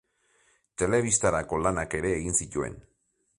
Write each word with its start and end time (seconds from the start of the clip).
Telebistarako 0.81 1.59
lanak 1.67 1.97
ere 2.01 2.15
egin 2.21 2.39
zituen. 2.41 2.81